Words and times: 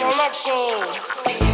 como 0.00 0.12
loco. 0.16 1.53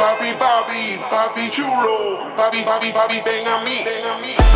papi, 0.00 0.32
Bobby, 0.40 0.98
papi 1.10 1.50
chulo, 1.50 2.32
Bobby, 2.36 2.64
Bobby, 2.64 2.92
Bobby, 2.92 3.20
ven 3.20 3.46
a 3.46 3.60
mí, 3.60 3.84
ven 3.84 4.06
a 4.06 4.16
mí. 4.18 4.49